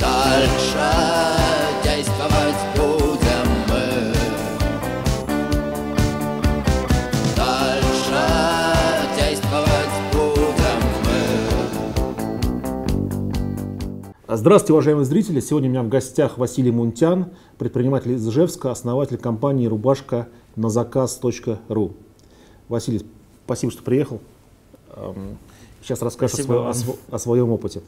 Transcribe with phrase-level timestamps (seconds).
[0.00, 0.90] Дальше
[1.84, 4.14] действовать будем мы
[7.36, 8.22] Дальше
[9.16, 10.80] действовать будем
[14.28, 15.40] мы Здравствуйте, уважаемые зрители!
[15.40, 17.26] Сегодня у меня в гостях Василий Мунтян,
[17.58, 21.92] предприниматель из Ижевска, основатель компании рубашка на заказ.ру.
[22.68, 23.06] Василий,
[23.44, 24.20] спасибо, что приехал.
[24.96, 25.38] Эм,
[25.82, 27.82] Сейчас расскажешь о, сво- о сво- о своем опыте.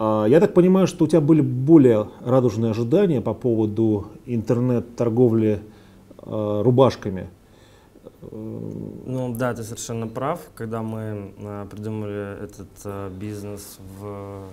[0.00, 5.60] А, Я так понимаю, что у тебя были более радужные ожидания по поводу интернет-торговли
[6.22, 7.28] э, рубашками.
[8.22, 10.40] Ну да, ты совершенно прав.
[10.54, 14.44] Когда мы а, придумали этот а, бизнес в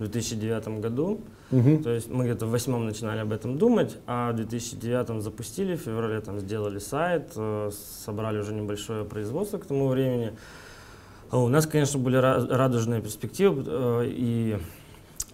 [0.00, 1.20] 2009 году,
[1.52, 1.82] Мгм.
[1.82, 5.80] то есть мы где-то в восьмом начинали об этом думать, а в 2009 запустили, в
[5.80, 7.70] феврале там сделали сайт, э,
[8.04, 10.32] собрали уже небольшое производство к тому времени.
[11.32, 14.58] А У нас, конечно, были ра- радужные перспективы э, и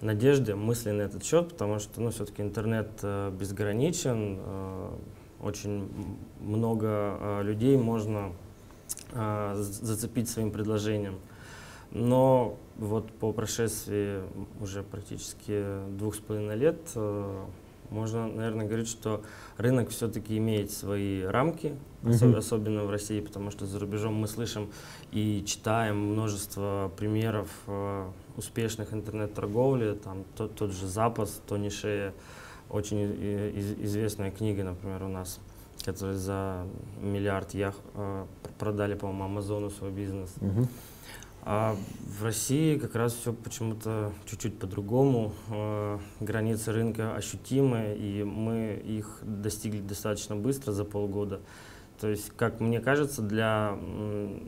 [0.01, 4.91] надежды, мысли на этот счет, потому что, ну, все-таки интернет э, безграничен, э,
[5.42, 5.89] очень
[6.41, 8.33] много людей можно
[9.12, 11.20] зацепить своим предложением.
[11.92, 14.20] Но вот по прошествии
[14.61, 15.65] уже практически
[15.97, 16.78] двух с половиной лет
[17.91, 19.22] можно, наверное, говорить, что
[19.56, 22.39] рынок все-таки имеет свои рамки, осо- Мгм.
[22.39, 24.70] особенно в России, потому что за рубежом мы слышим
[25.11, 32.12] и читаем множество примеров э, успешных интернет-торговли, там тот, тот же Запас, Тони Шея,
[32.70, 35.41] очень из- известная книга, например, у нас,
[35.84, 36.66] которая за
[37.00, 40.31] миллиард ях э, пр- продали, по-моему, Амазону свой бизнес.
[40.41, 40.69] Мгм.
[41.50, 41.77] А
[42.18, 45.32] в России как раз все почему-то чуть-чуть по-другому.
[45.48, 51.41] Э, Границы рынка ощутимы, и мы их достигли достаточно быстро, за полгода.
[52.02, 53.78] То есть, как мне кажется, для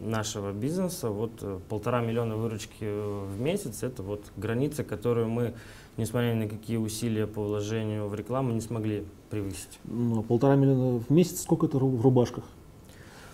[0.03, 5.55] нашего бизнеса вот э, полтора миллиона выручки э, в месяц– это вот граница, которую мы,
[5.97, 9.81] несмотря на какие усилия по вложению в рекламу, не смогли превысить.
[9.85, 12.45] Ну, полтора миллиона в месяц, сколько это в рубашках?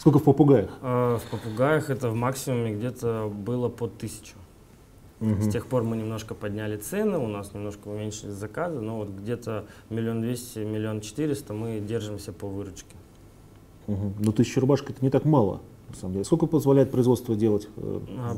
[0.06, 0.70] Сколько в попугаях?
[0.82, 4.36] Э, В попугаях это в максимуме где-то было под тысячу.
[5.18, 5.50] С Мгм.
[5.50, 10.20] тех пор мы немножко подняли цены, у нас немножко уменьшились заказы, но вот где-то миллион
[10.20, 12.94] двести, миллион четыреста мы держимся по выручке.
[13.88, 14.14] Мгм.
[14.20, 16.24] Ну, тысяча рубашек это не так мало, на самом деле.
[16.24, 17.68] Сколько позволяет производство делать?
[17.76, 18.36] э, А,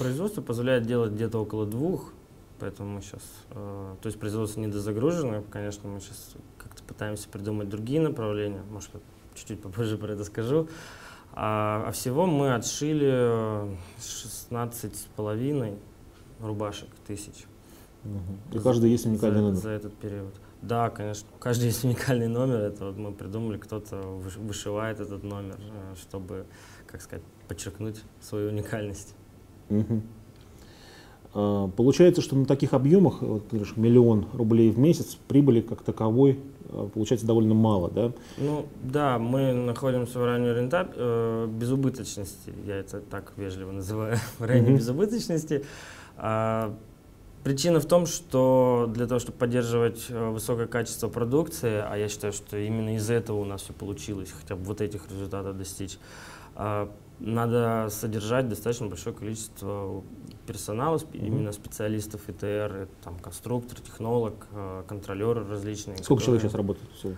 [0.00, 2.12] Производство позволяет делать где-то около двух,
[2.58, 8.62] поэтому мы сейчас, то есть производство недозагружено, конечно, мы сейчас как-то пытаемся придумать другие направления,
[8.72, 8.90] может,
[9.36, 10.66] чуть-чуть попозже про это скажу.
[11.36, 15.76] А, а всего мы отшили э, 16 с половиной
[16.40, 17.46] рубашек тысяч.
[18.04, 18.38] Мгм.
[18.52, 19.56] И каждый есть уникальный за, номер.
[19.56, 20.34] за этот период.
[20.62, 21.26] Да, конечно.
[21.34, 22.58] У каждого есть уникальный номер.
[22.58, 26.46] Это вот мы придумали, кто-то выш- вышивает этот номер, э, чтобы,
[26.86, 29.14] как сказать, подчеркнуть свою уникальность.
[29.70, 30.02] Мгм.
[31.34, 35.82] А, Получается, что на таких объемах, вот, ты говоришь, миллион рублей в месяц, прибыли как
[35.82, 36.38] таковой
[36.70, 38.12] а, получается довольно мало, да?
[38.38, 40.92] Ну да, мы находимся в районе рентаб...
[40.96, 44.76] э, безубыточности, я это так вежливо называю, в районе Мгм.
[44.78, 45.64] безубыточности.
[46.16, 46.74] А,
[47.42, 52.32] причина в том, что для того, чтобы поддерживать э, высокое качество продукции, а я считаю,
[52.32, 55.98] что именно из этого у нас все получилось, хотя бы вот этих результатов достичь,
[56.56, 56.90] а,
[57.20, 60.02] надо содержать достаточно большое количество
[60.46, 61.24] персонала, Мгм.
[61.26, 62.44] именно специалистов ИТР,
[62.82, 65.96] это там конструктор, технолог, э, контролеры различные.
[65.98, 67.14] Сколько человек которые- сейчас работает всего?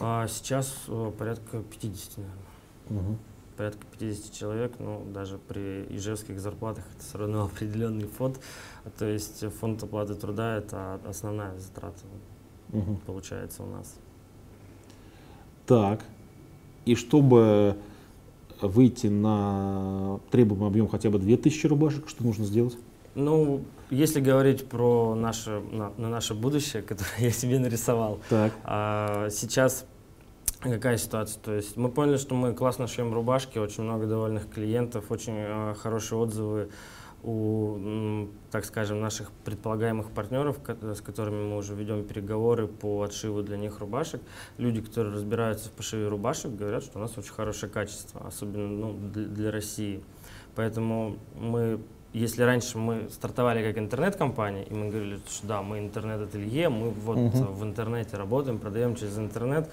[0.00, 2.42] а сейчас э, порядка 50, наверное.
[2.90, 3.18] Мгм.
[3.56, 8.40] Порядка 50 человек, ну, даже при ижевских зарплатах это все равно определенный фонд.
[8.98, 12.00] То есть э, фонд оплаты труда– это основная затрата,
[12.70, 12.96] Мгм.
[13.06, 13.96] получается, у нас.
[15.66, 16.04] Так.
[16.84, 17.76] И чтобы
[18.60, 22.76] выйти на требуемый объем хотя бы 2000 рубашек, что нужно сделать?
[23.14, 28.52] Ну, если говорить про наше, на, на наше будущее, которое я себе нарисовал, Так.
[28.64, 29.86] А сейчас
[30.60, 31.40] какая ситуация?
[31.42, 35.74] То есть мы поняли, что мы классно шьем рубашки, очень много довольных клиентов, очень э,
[35.78, 36.68] хорошие отзывы
[37.24, 43.56] у, так скажем, наших предполагаемых партнеров, с которыми мы уже ведем переговоры по отшиву для
[43.56, 44.20] них рубашек.
[44.58, 48.98] Люди, которые разбираются в пошиве рубашек, говорят, что у нас очень хорошее качество, особенно ну,
[49.12, 50.02] для, для России.
[50.54, 51.80] Поэтому мы
[52.14, 57.18] если раньше мы стартовали как интернет-компания, и мы говорили, что да, мы интернет-ателье, мы вот
[57.18, 59.68] э, в интернете работаем, продаем через интернет,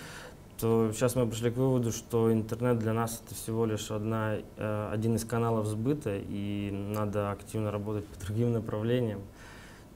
[0.61, 4.89] то сейчас мы пришли к выводу, что интернет для нас это всего лишь одна, э,
[4.93, 9.21] один из каналов сбыта, и надо активно работать по другим направлениям.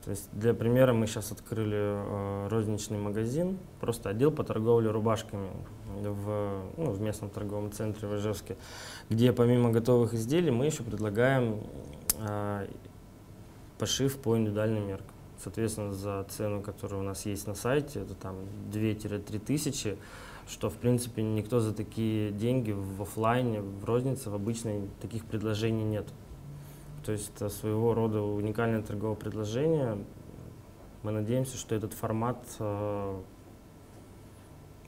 [0.04, 5.50] То есть для примера мы сейчас открыли э, розничный магазин, просто отдел по торговле рубашками
[6.02, 8.58] в, ну, в местном торговом центре в Ижевске,
[9.10, 11.62] где помимо готовых изделий мы еще предлагаем
[12.18, 12.68] э,
[13.78, 15.14] пошив по индивидуальным меркам.
[15.44, 18.36] соответственно, за цену, которая у нас есть на сайте, это там
[18.72, 19.98] 2-3 тысячи,
[20.48, 25.86] что, в принципе, никто за такие деньги в офлайне, в рознице, в обычной таких предложений
[25.86, 26.08] нет.
[27.06, 29.98] То есть это своего рода уникальное торговое предложение.
[31.04, 33.22] Мы надеемся, что этот формат э,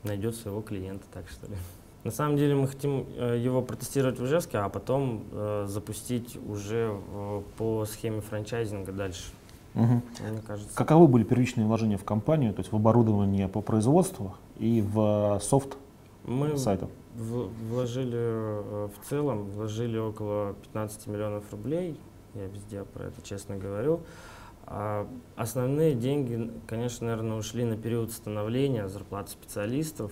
[0.04, 1.56] найдет своего клиента, так что ли.
[2.04, 6.90] На самом деле мы хотим э, его протестировать в Ижевске, а потом э, запустить уже
[6.90, 9.26] в- по схеме франчайзинга дальше.
[9.74, 10.02] Мгм.
[10.30, 10.76] Мне кажется.
[10.76, 15.78] Каковы были первичные вложения в компанию, то есть в оборудование по производству и в софт
[16.26, 16.88] Мы сайта?
[17.16, 22.00] в- вложили э, в целом, вложили около 15 миллионов рублей.
[22.34, 24.02] Я везде про это честно говорю.
[24.66, 30.12] А основные деньги, конечно, наверное, ушли на период становления, зарплаты специалистов,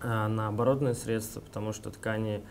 [0.00, 2.42] а, на оборотные средства, потому что ткани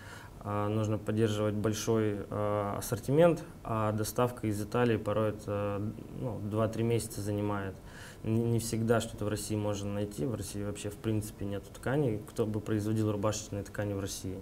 [0.44, 5.82] нужно поддерживать большой а, ассортимент, а доставка из Италии порой это
[6.20, 7.76] ну, 2-3 месяца занимает.
[8.24, 10.26] Не, всегда что-то в России можно найти.
[10.26, 12.22] В России вообще в принципе нет тканей.
[12.30, 14.38] Кто бы производил рубашечные ткани в России?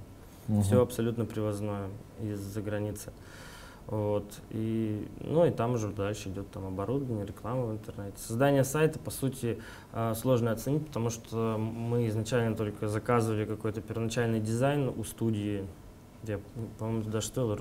[0.48, 0.62] Мгм.
[0.64, 1.90] Все абсолютно привозное
[2.22, 3.12] из-за границы.
[3.88, 4.26] Вот.
[4.52, 8.18] И, ну и там уже дальше идет там оборудование, реклама в интернете.
[8.18, 9.60] Создание сайта, по сути,
[9.92, 15.66] а, сложно оценить, потому что мы изначально только заказывали какой-то первоначальный дизайн у студии.
[16.24, 16.40] Я,
[16.78, 17.54] по-моему, даже стоило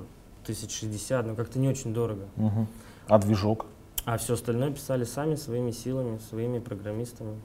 [0.42, 2.26] 1060, но как-то не очень дорого.
[2.36, 2.66] Мгм.
[3.08, 3.66] А движок?
[4.04, 7.40] А все остальное писали сами, своими силами, своими программистами.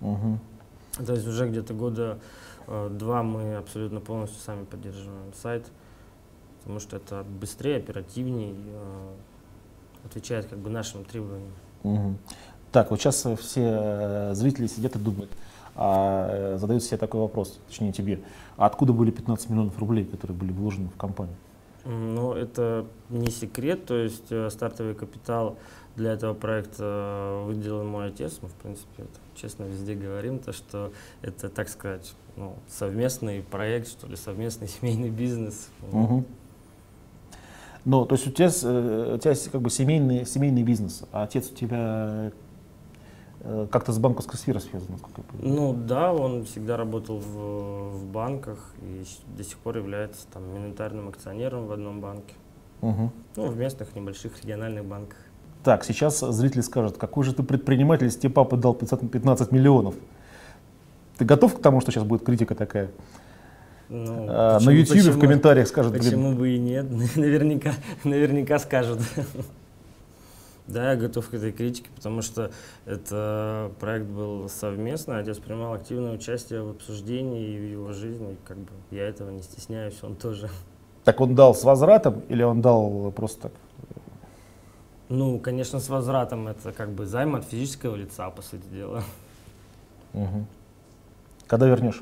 [0.00, 0.40] Мгм.
[1.04, 2.18] То есть уже где-то года
[2.66, 5.66] э, два мы абсолютно полностью сами поддерживаем сайт,
[6.60, 9.08] потому что это быстрее, оперативнее, э,
[10.04, 11.52] отвечает как бы нашим требованиям.
[11.82, 12.18] Мгм.
[12.72, 15.30] Так, вот сейчас все э, зрители сидят и думают,
[15.76, 18.20] а, э, задают себе такой вопрос, точнее тебе,
[18.56, 21.36] а откуда были 15 миллионов рублей, которые были вложены в компанию?
[21.84, 25.56] Но это не секрет, то есть э, стартовый капитал
[25.96, 28.38] для этого проекта э, выделил мой отец.
[28.42, 33.88] Мы, в принципе, это честно везде говорим, то, что это, так сказать, ну, совместный проект,
[33.88, 35.68] что ли, совместный семейный бизнес.
[35.90, 36.26] Мгм.
[37.86, 41.54] Ну, то есть у тебя, у тебя как бы семейный, семейный бизнес, а отец у
[41.54, 42.30] тебя
[43.70, 45.54] как-то с банковской сферой связан, насколько я понимаю.
[45.60, 49.04] Ну да, он всегда работал в, в банках и
[49.36, 52.34] до сих пор является там миноритарным акционером в одном банке.
[52.82, 53.10] Мгм.
[53.36, 55.16] Ну, в местных небольших региональных банках.
[55.64, 59.94] Так, сейчас зрители скажут, какой же ты предприниматель, если тебе папа дал 500 15 миллионов?
[61.18, 62.90] Ты готов к тому, что сейчас будет критика такая?
[63.90, 66.86] Ну, А, на почему- YouTube в почему- комментариях скажут, блин, Почему бы и нет?
[67.16, 67.72] Наверняка,
[68.04, 69.00] наверняка скажут.
[70.70, 72.52] Да, я готов к этой критике, потому что
[72.86, 78.36] это проект был совместный, отец принимал активное участие в обсуждении и в его жизни.
[78.46, 80.48] Как бы я этого не стесняюсь, он тоже.
[81.04, 83.52] так он дал с возвратом или он дал просто так?
[85.08, 89.02] Ну, конечно, с возвратом это как бы займ от физического лица, по сути дела.
[90.12, 90.46] Мгм.
[91.48, 92.00] Когда вернешь?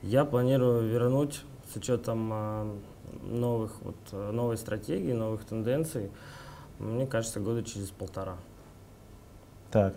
[0.00, 2.76] Я планирую вернуть с учетом а,
[3.22, 6.10] новых вот новой стратегии, новых тенденций.
[6.78, 8.36] Мне кажется, года через полтора.
[9.70, 9.94] Так.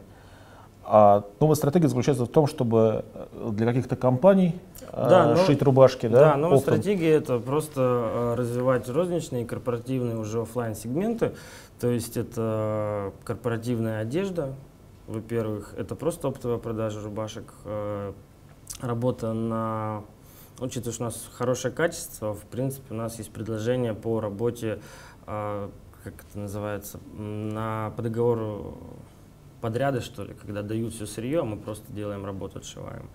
[0.83, 5.61] А новая стратегия заключается в том, чтобы э, для каких-то компаний э, Да, но- шить
[5.61, 6.19] рубашки, да?
[6.19, 6.75] Да, новая оптом?
[6.75, 11.33] стратегия это просто а, развивать розничные и корпоративные уже оффлайн сегменты.
[11.81, 14.53] То есть это корпоративная одежда,
[15.07, 18.13] во-первых, это просто оптовая продажа рубашек, э,
[18.81, 20.03] работа на
[20.59, 24.79] Учитывая, что у нас хорошее качество, в принципе, у нас есть предложение по работе,
[25.27, 25.69] а,
[26.03, 28.77] как это называется, на по договору
[29.61, 33.09] подряда, что ли, когда дают все сырье, мы просто делаем работу, отшиваем.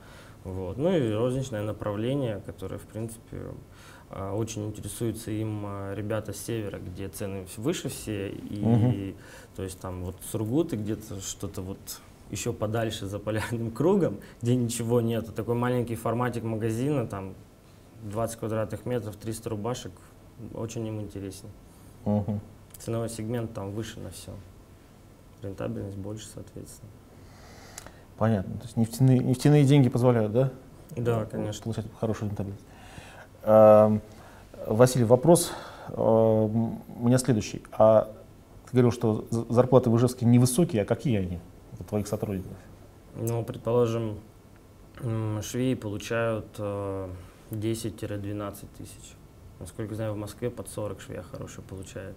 [0.45, 0.77] Вот.
[0.77, 3.43] Ну и розничное направление, которое, в принципе,
[4.11, 9.15] а, очень интересуются им а, ребята с севера, где цены выше все, и Мгм.
[9.57, 11.79] то есть там вот Сургут и где-то что-то вот
[12.31, 15.33] еще подальше за полярным кругом, где ничего нету.
[15.33, 17.35] Такой маленький форматик магазина, там
[18.03, 19.93] 20 квадратных метров, 300 рубашек,
[20.55, 21.49] очень им интересен.
[22.05, 22.41] Мгм.
[22.85, 24.33] Ценовой сегмент там выше на все.
[25.41, 26.91] Рентабельность больше, соответственно.
[28.19, 28.57] Понятно.
[28.57, 30.51] То есть нефтяные, нефтяные деньги позволяют, да?
[30.97, 31.63] Да, конечно.
[31.63, 32.65] Получать хорошую рентабельность.
[33.45, 34.01] Эм,
[34.67, 35.53] Василий, вопрос
[35.91, 37.63] э, м, у меня следующий.
[37.71, 38.13] А
[38.67, 41.39] ты говорил, что зарплаты в Ижевске невысокие, а какие они
[41.79, 42.53] у твоих сотрудников?
[43.15, 44.19] Ну, предположим,
[45.43, 47.09] швеи получают э,
[47.53, 49.15] 10-12 тысяч.
[49.61, 52.17] Насколько знаю, в Москве под 40 швея хорошие получает.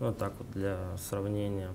[0.00, 1.70] Ну, так вот для сравнения.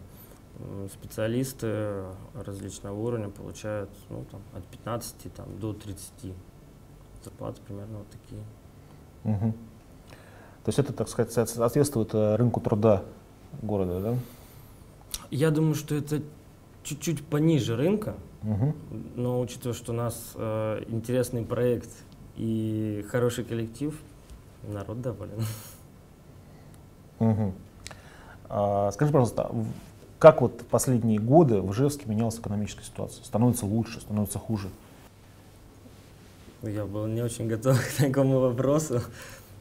[0.93, 2.03] Специалисты
[2.35, 6.11] различного уровня получают ну, там, от 15 там, до 30.
[7.23, 8.41] Зарплаты примерно вот такие.
[9.23, 9.51] Мгм.
[9.53, 13.03] То есть это, так сказать, со- соответствует э, рынку труда
[13.63, 14.17] города, да?
[15.31, 16.21] Я думаю, что это
[16.83, 18.75] чуть-чуть пониже рынка, Мгм.
[19.15, 21.89] но учитывая, что у нас э, интересный проект
[22.35, 23.99] и хороший коллектив,
[24.63, 25.43] народ доволен.
[27.19, 27.53] Мгм.
[28.53, 29.50] А, скажи, пожалуйста,
[30.20, 33.24] как вот последние годы в Ижевске менялась экономическая ситуация?
[33.24, 34.67] Становится лучше, становится хуже?
[36.62, 39.01] Я был не очень готов к такому вопросу.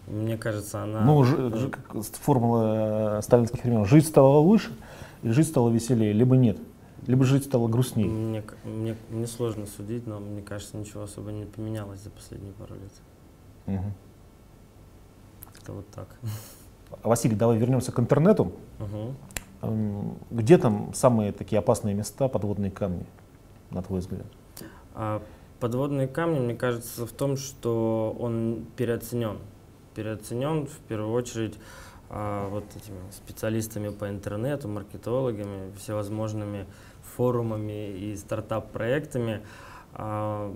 [0.09, 1.03] Мне кажется, она...
[1.03, 1.25] Ну,
[1.71, 3.85] как с- формула э, сталинских времен.
[3.85, 4.73] Жить стало лучше,
[5.23, 6.59] жить стало веселее, либо нет.
[7.07, 8.09] Либо жить стало грустнее.
[8.09, 12.75] Мне, мне, мне сложно судить, но мне кажется, ничего особо не поменялось за последние пару
[12.75, 12.93] лет.
[13.67, 13.95] Мгм.
[15.63, 16.09] Это вот так.
[17.03, 18.53] Василий, давай вернемся к интернету.
[19.63, 23.07] Эм, Где там самые такие опасные места, подводные камни,
[23.71, 24.27] на твой взгляд?
[24.95, 25.23] А
[25.61, 29.39] подводные камни, мне кажется, в том, что он переоценен.
[29.95, 31.59] Переоценен в первую очередь
[32.09, 36.67] а, вот этими специалистами по интернету, маркетологами, всевозможными
[37.17, 39.43] форумами и стартап-проектами.
[39.93, 40.55] А,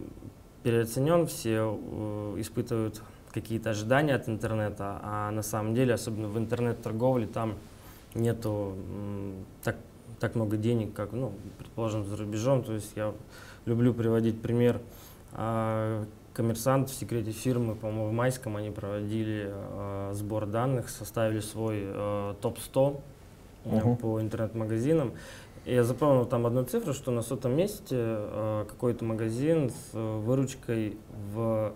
[0.63, 3.03] переоценен, все э, испытывают
[3.35, 7.55] какие-то ожидания от интернета, а на самом деле, особенно в интернет-торговле, там
[8.15, 8.75] нету
[9.65, 9.77] так,
[10.21, 12.63] так много денег, как, ну, предположим, за рубежом.
[12.63, 13.13] То есть я
[13.67, 14.81] люблю приводить пример.
[15.33, 21.83] А, Коммерсант в секрете фирмы, по-моему, в Майском они проводили а, сбор данных, составили свой
[21.85, 23.01] а, топ-100
[23.65, 23.97] э, Мгм.
[23.97, 25.13] по интернет-магазинам.
[25.65, 30.19] И я запомнил там одну цифру, что на сотом месте а, какой-то магазин с э,
[30.19, 30.99] выручкой
[31.33, 31.73] в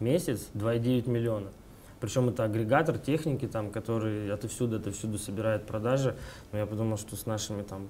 [0.00, 1.48] месяц 2,9 миллиона.
[2.00, 6.14] Причем это агрегатор техники, там, который отовсюду, отовсюду собирает продажи.
[6.52, 7.88] Но я подумал, что с нашими там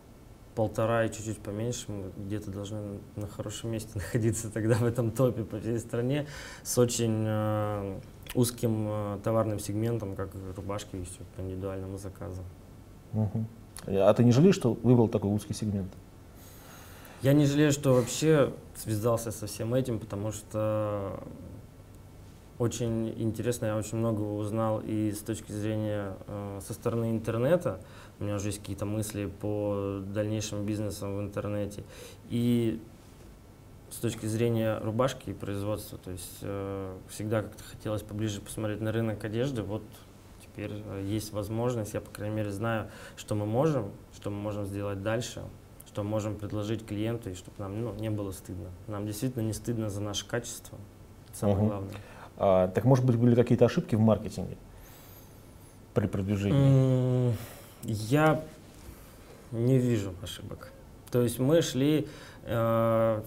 [0.54, 5.44] полтора и чуть-чуть поменьше мы где-то должны на хорошем месте находиться тогда в этом топе
[5.44, 6.26] по всей стране
[6.62, 8.00] с очень э,
[8.34, 12.42] узким э, товарным сегментом, как рубашки и все по индивидуальному заказу.
[13.12, 13.46] Мгм.
[13.86, 15.92] А ты не жалеешь, что выбрал такой узкий сегмент?
[17.22, 21.22] Я не жалею, что вообще связался со всем этим, потому что
[22.58, 27.80] очень интересно, я очень много узнал и с точки зрения э, со стороны интернета.
[28.18, 31.84] У меня уже есть какие-то мысли по дальнейшим бизнесам в интернете.
[32.30, 32.80] И
[33.90, 35.98] с точки зрения рубашки и производства.
[35.98, 39.62] То есть э, всегда как-то хотелось поближе посмотреть на рынок одежды.
[39.62, 39.82] Вот
[40.42, 44.64] теперь э, есть возможность, я, по крайней мере, знаю, что мы можем, что мы можем
[44.64, 45.42] сделать дальше,
[45.86, 48.70] что мы можем предложить клиенту, и чтобы нам ну, не было стыдно.
[48.86, 50.78] Нам действительно не стыдно за наше качество.
[51.28, 51.66] Это самое Мгм.
[51.68, 51.94] главное.
[52.38, 54.56] А, так, может быть, были какие-то ошибки в маркетинге
[55.94, 57.34] при продвижении?
[57.82, 58.42] Я
[59.52, 60.72] не вижу ошибок.
[61.10, 62.08] То есть мы шли,
[62.44, 63.22] э,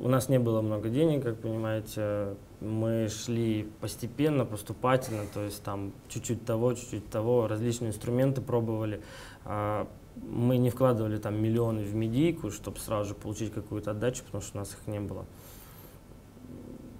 [0.00, 5.92] у нас не было много денег, как понимаете, мы шли постепенно, поступательно, то есть там
[6.08, 9.00] чуть-чуть того, чуть-чуть того, различные инструменты пробовали.
[9.44, 14.42] А, Мы не вкладывали там миллионы в медийку, чтобы сразу же получить какую-то отдачу, потому
[14.42, 15.24] что у нас их не было.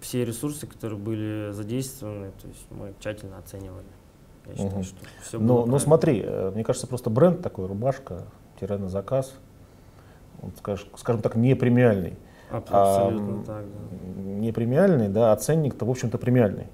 [0.00, 3.85] Все ресурсы, которые были задействованы, то есть мы тщательно оценивали.
[4.47, 4.85] Я считаю, Мгм.
[4.85, 8.23] что все Но, но Ну, смотри, э, мне кажется, просто бренд такой, рубашка,
[8.59, 9.35] тире на заказ,
[10.42, 12.16] он, скаж- скажем так, не премиальный.
[12.50, 14.23] Абсолютно Ам, так, да.
[14.23, 16.66] Не премиальный, да, а ценник-то, в общем-то, премиальный.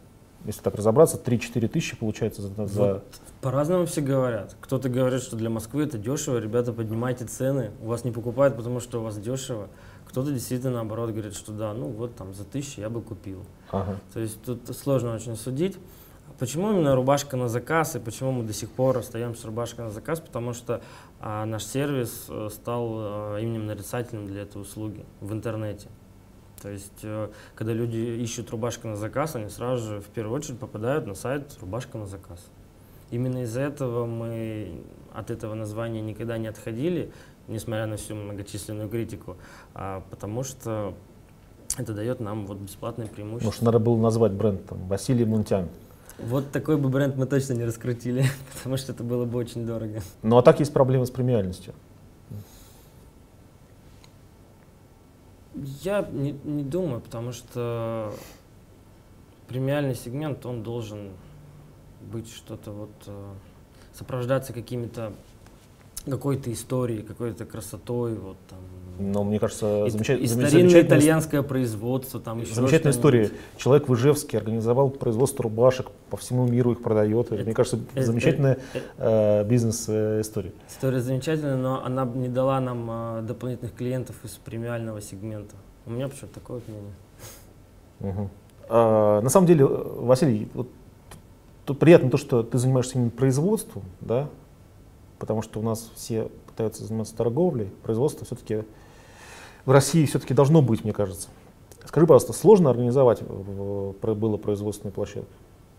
[0.46, 2.66] Если так разобраться, 3-4 тысячи получается за...
[2.66, 3.04] за- Вот
[3.40, 4.56] по-разному все говорят.
[4.60, 7.72] Кто-то говорит, что для Москвы это дешево, ребята, поднимайте цены.
[7.82, 9.68] У вас не покупают, потому что у вас дешево.
[10.16, 13.44] Кто-то действительно наоборот говорит, что да, ну вот там за тысячу я бы купил.
[13.70, 13.98] Ага.
[14.14, 15.76] То есть тут сложно очень судить.
[16.38, 19.90] Почему именно рубашка на заказ и почему мы до сих пор остаемся с рубашкой на
[19.90, 20.20] заказ?
[20.20, 20.80] Потому что
[21.20, 25.88] а, наш сервис э, стал э, именем нарицательным для этой услуги в интернете.
[26.62, 30.58] То есть, э, когда люди ищут рубашка на заказ, они сразу же в первую очередь
[30.58, 32.42] попадают на сайт рубашка на заказ.
[33.10, 34.82] Именно из-за этого мы
[35.12, 37.12] от этого названия никогда не отходили,
[37.48, 39.36] несмотря на всю многочисленную критику,
[39.74, 40.94] а, потому что
[41.76, 43.46] это дает нам вот бесплатное преимущество.
[43.46, 45.68] Может, надо было назвать бренд там, Василий Мунтян.
[46.18, 48.24] Вот такой бы бренд мы точно не раскрутили,
[48.54, 50.00] потому что это было бы очень дорого.
[50.22, 51.74] Ну а так есть проблемы с премиальностью.
[55.82, 58.12] Я не, не думаю, потому что
[59.48, 61.10] премиальный сегмент, он должен
[62.00, 63.32] быть что-то вот, э,
[63.94, 65.12] сопровождаться какими-то,
[66.10, 68.58] какой-то историей, какой-то красотой, вот там.
[68.98, 73.30] Но мне кажется, И, замеча- и зам- старинное замечательная, итальянское производство, там еще замечательная история.
[73.58, 77.30] Человек в Ижевске организовал производство рубашек, по всему миру их продает.
[77.30, 80.52] Это- мне кажется, это- замечательная э, э, бизнес-история.
[80.66, 85.56] История замечательная, но она не дала нам э, дополнительных клиентов из премиального сегмента.
[85.84, 86.94] У меня почему-то такое вот мнение.
[88.00, 88.30] Мгм.
[88.70, 89.66] А, на самом деле, э,
[90.00, 90.68] Василий, вот
[91.78, 94.28] приятно то, что ты занимаешься именно производством, да,
[95.18, 98.64] потому что у нас все пытаются заниматься торговлей, производство все-таки
[99.64, 101.28] в России все-таки должно быть, мне кажется.
[101.84, 105.30] Скажи, пожалуйста, сложно организовать э, было производственную площадку?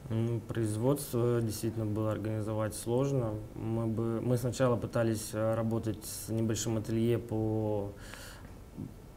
[0.10, 3.34] Ну, Производство действительно было организовать сложно.
[3.56, 7.92] Мы, бы, мы сначала пытались э, работать с небольшим ателье по,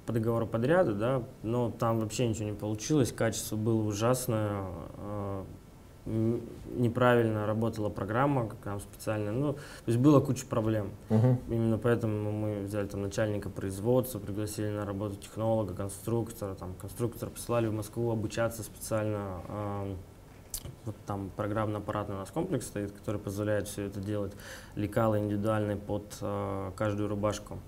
[0.05, 4.65] по договору подряда, да, но там вообще ничего не получилось, качество было ужасное,
[4.99, 5.47] м,
[6.07, 10.91] неправильно работала программа как там специально, ну, то есть было куча проблем.
[11.49, 17.67] Именно поэтому мы взяли там начальника производства, пригласили на работу технолога, конструктора, там конструктора прислали
[17.67, 19.41] в Москву обучаться специально.
[19.49, 19.97] ам,
[20.85, 24.33] вот там программно-аппаратный у нас комплекс стоит, который позволяет все это делать.
[24.75, 27.59] Лекалы индивидуальные под а, каждую рубашку.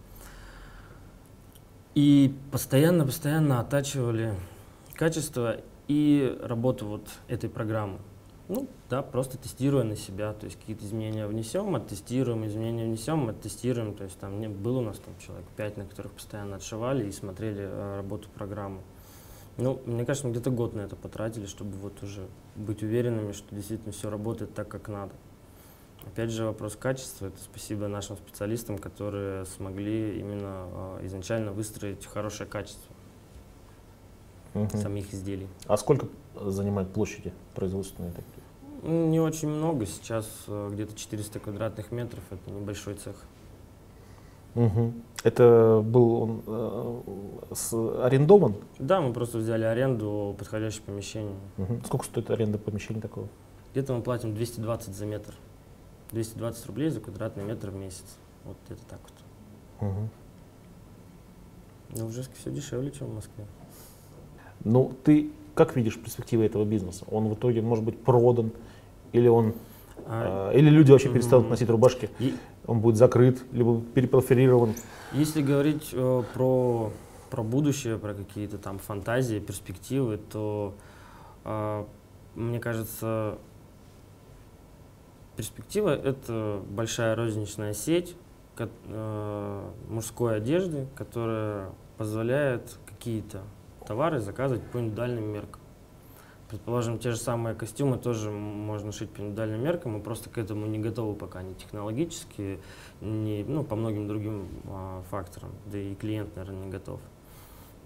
[1.95, 4.35] И постоянно-постоянно оттачивали
[4.95, 5.57] качество
[5.89, 7.99] и работу вот этой программы.
[8.55, 13.95] Ну, да, просто тестируя на себя, то есть какие-то изменения внесем, оттестируем, изменения внесем, оттестируем.
[13.95, 17.13] То есть там не, было у нас там человек пять, на которых постоянно отшивали и
[17.13, 18.83] смотрели э, работу программы.
[19.57, 23.55] Ну, мне кажется, мы где-то год на это потратили, чтобы вот уже быть уверенными, что
[23.55, 25.13] действительно все работает так, как надо.
[26.05, 27.29] Опять же, вопрос качества.
[27.29, 32.95] Это спасибо нашим специалистам, которые смогли именно э, изначально выстроить хорошее качество
[34.53, 34.77] Мгм.
[34.77, 35.49] самих изделий.
[35.67, 38.42] А сколько занимает площади производственные такие?
[38.83, 43.15] Ну, Не очень много, сейчас э, где-то 400 квадратных метров, это небольшой цех.
[44.55, 45.03] Мгм.
[45.25, 47.01] Это был он э,
[47.55, 48.55] с- арендован?
[48.79, 51.37] Да, мы просто взяли аренду подходящее помещение.
[51.57, 51.83] Мгм.
[51.85, 53.29] Сколько стоит аренда помещения такого?
[53.73, 55.35] Где-то мы платим 220 за метр.
[56.11, 58.05] 220 рублей за квадратный метр в месяц.
[58.45, 58.99] Вот где-то так
[59.81, 59.89] вот.
[59.89, 60.11] Мгм.
[61.97, 63.47] Но в Ижевске все дешевле, чем в Москве.
[64.65, 67.05] Ну, ты как видишь перспективы этого бизнеса?
[67.11, 68.51] Он в итоге может быть продан,
[69.13, 69.55] или он,
[70.07, 72.35] А, э, или люди вообще перестанут носить рубашки, и-
[72.67, 74.75] он будет закрыт, либо перепрофилирован.
[75.13, 76.91] Если говорить э, про,
[77.31, 80.75] про будущее, про какие-то там фантазии, перспективы, то
[81.45, 81.85] э,
[82.35, 83.39] мне кажется,
[85.37, 88.17] перспектива это большая розничная сеть
[88.55, 93.43] ко- э, мужской одежды, которая позволяет какие-то
[93.87, 95.61] товары заказывать по индивидуальным меркам.
[96.53, 100.67] Предположим, те же самые костюмы тоже можно шить по индивидуальным меркам, мы просто к этому
[100.67, 102.61] не готовы пока, ни технологически,
[103.01, 107.01] ни, ну, по многим другим а, факторам, да и клиент, наверное, не готов.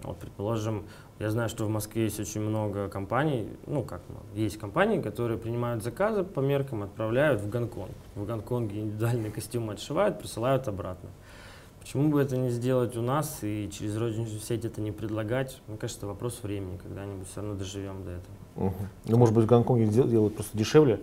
[0.03, 0.83] Вот, предположим,
[1.17, 5.37] я знаю, что в Москве есть очень много компаний, ну как, много, есть компании, которые
[5.37, 7.95] принимают заказы по меркам, отправляют в Гонконг.
[8.15, 11.09] В Гонконге индивидуальные костюмы отшивают, присылают обратно.
[11.87, 15.61] Почему бы это не сделать у нас и через розничную сеть это не предлагать?
[15.69, 18.35] Мне кажется, это вопрос времени, когда-нибудь все равно доживем до этого.
[18.55, 18.89] Мгм.
[19.05, 20.99] Ну, может быть, в Гонконге дел- делают просто дешевле,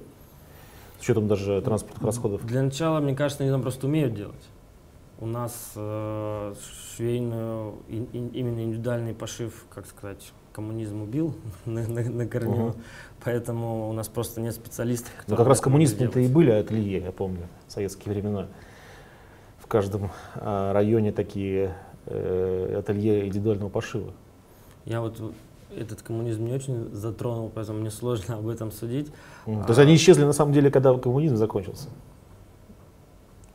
[0.98, 2.44] с учетом даже транспортных расходов.
[2.44, 4.44] Для начала, мне кажется, они там просто умеют делать.
[5.20, 6.54] У нас э,
[6.96, 12.74] швейную, ин- ин- именно индивидуальный пошив, как сказать, коммунизм убил на, на, на корню, Мгм.
[13.24, 16.98] поэтому у нас просто нет специалистов, Ну, как раз это могут коммунистами-то и были ателье,
[16.98, 18.48] я помню, в советские времена.
[19.64, 21.74] В каждом а, районе такие
[22.04, 24.12] э, ателье индивидуального пошива.
[24.84, 25.18] Я вот
[25.74, 29.10] этот коммунизм не очень затронул, поэтому мне сложно об этом судить.
[29.46, 29.60] Мгм.
[29.60, 29.62] А.
[29.62, 31.88] То есть они исчезли на самом деле, когда коммунизм закончился.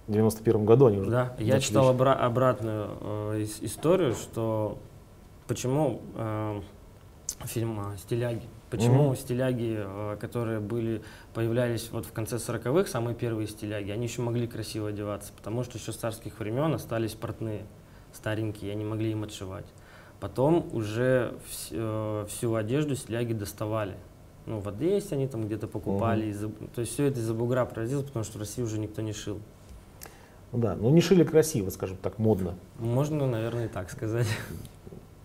[0.08, 4.80] В 91 году они уже Да, я читал обра- обратную э, ис- историю, что
[5.48, 6.62] почему э,
[7.46, 9.16] фильм э, «Стиляги», почему Мгм.
[9.18, 11.02] стиляги, э, которые были,
[11.34, 15.78] появлялись вот в конце 40-х, самые первые стиляги, они еще могли красиво одеваться, потому что
[15.78, 17.64] еще с царских времен остались портные
[18.14, 19.66] старенькие, они могли им отшивать.
[20.20, 23.96] Потом уже вс- э, всю одежду стиляги доставали.
[24.46, 26.22] Ну, в Одессе они там где-то покупали.
[26.24, 26.32] Мгм.
[26.32, 29.14] из-за- то есть все это из-за бугра производилось, потому что в России уже никто не
[29.14, 29.40] шил.
[30.52, 32.56] Ну да, ну не шили красиво, скажем так, модно.
[32.80, 34.28] Можно, наверное, и так сказать.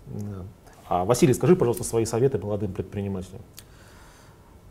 [0.07, 0.44] Да.
[0.87, 3.40] А, Василий, скажи, пожалуйста, свои советы молодым предпринимателям.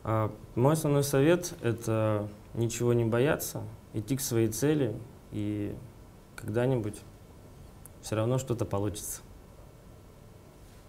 [0.03, 3.61] А, Мой основной совет– это ничего не бояться,
[3.93, 4.95] идти к своей цели,
[5.31, 5.75] и
[6.35, 6.95] когда-нибудь
[8.01, 9.21] все равно что-то получится.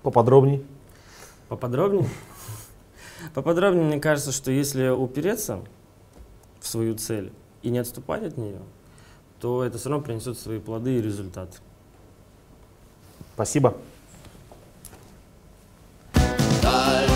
[0.02, 0.66] Поподробней.
[1.48, 2.08] Поподробнее?
[3.32, 5.60] Поподробнее, мне кажется, что если упереться
[6.60, 7.32] в свою цель
[7.62, 8.60] и не отступать от нее,
[9.40, 11.58] то это все равно принесет свои плоды и результаты.
[13.34, 13.74] Спасибо.
[16.64, 17.13] Karneval.